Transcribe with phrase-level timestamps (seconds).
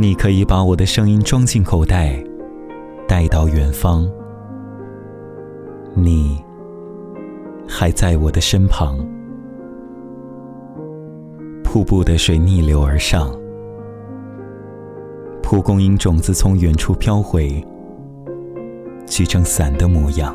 [0.00, 2.22] 你可以把我的声音装进口袋，
[3.08, 4.08] 带到远方。
[5.92, 6.40] 你
[7.68, 8.96] 还在我的身旁。
[11.64, 13.34] 瀑布的水逆流而上，
[15.42, 17.60] 蒲公英种子从远处飘回，
[19.04, 20.32] 聚成伞的模样。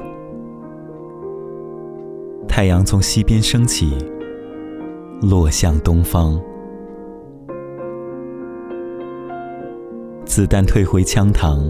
[2.50, 3.98] 太阳从西边升起，
[5.21, 6.38] 落向东方。
[10.25, 11.69] 子弹退回枪膛，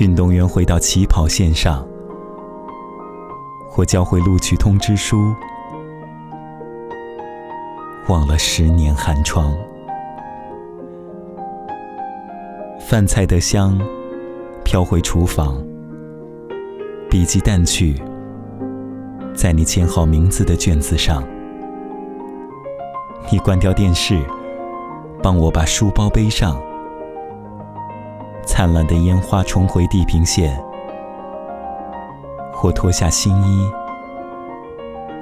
[0.00, 1.86] 运动员回到起跑线上，
[3.70, 5.34] 或交回录取通知书。
[8.08, 9.54] 忘了十年寒窗，
[12.80, 13.80] 饭菜的香
[14.62, 15.56] 飘回厨房，
[17.08, 17.94] 笔记淡去，
[19.34, 21.24] 在你签好名字的卷子上。
[23.32, 24.22] 你关掉电视，
[25.24, 26.62] 帮我把书包背上。
[28.44, 30.62] 灿烂的烟花重回地平线，
[32.52, 33.66] 或脱下新衣，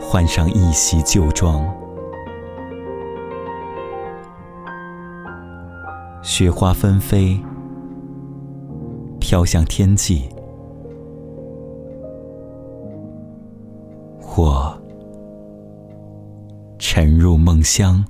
[0.00, 1.64] 换上一袭旧装。
[6.20, 7.40] 雪花纷飞，
[9.20, 10.28] 飘向天际，
[14.20, 14.76] 或
[16.80, 18.04] 沉入梦乡。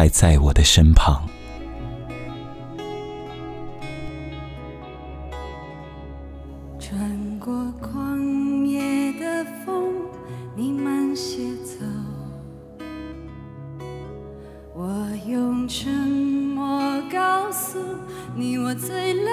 [0.00, 1.28] 还在我的身旁。
[6.78, 9.92] 穿过旷野的风，
[10.56, 11.84] 你慢些走。
[14.74, 16.80] 我用沉默
[17.12, 17.78] 告诉
[18.34, 19.30] 你，我醉了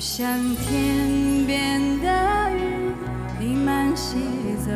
[0.00, 2.94] 像天边的云，
[3.38, 4.16] 你慢些
[4.64, 4.72] 走。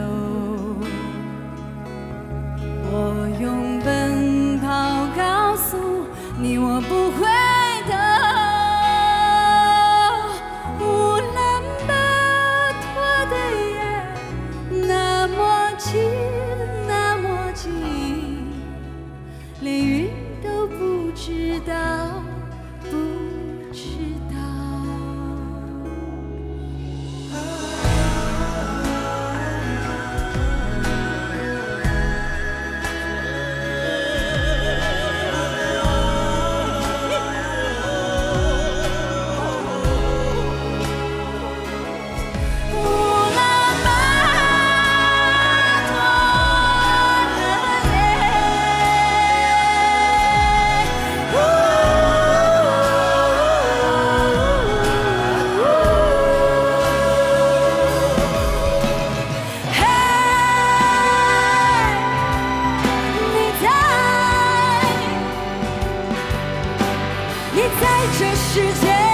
[2.92, 4.68] 我用奔跑
[5.16, 5.78] 告诉
[6.38, 7.26] 你，我不会
[68.16, 69.13] 这世界。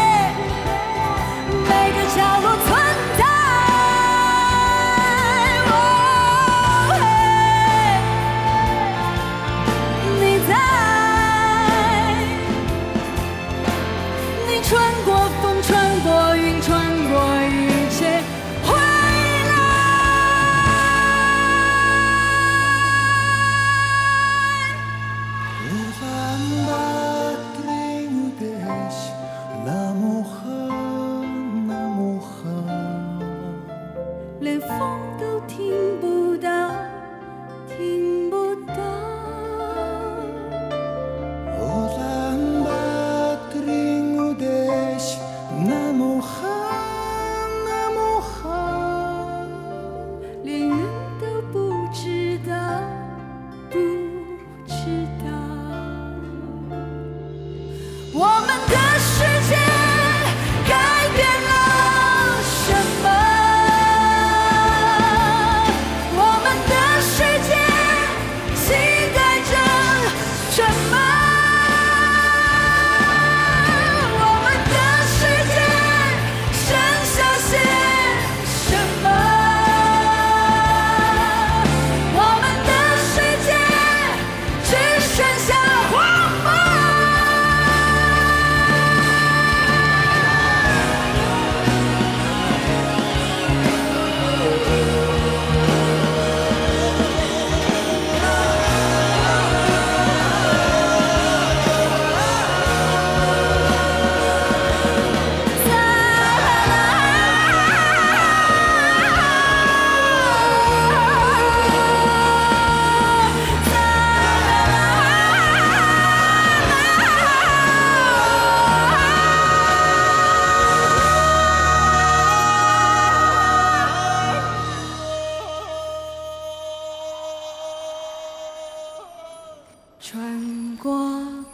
[130.50, 130.92] 经过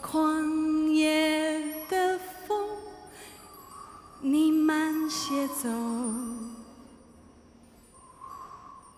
[0.02, 2.66] 旷野的风，
[4.22, 5.68] 你慢些走。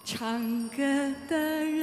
[0.05, 0.77] 唱歌
[1.29, 1.78] 的人。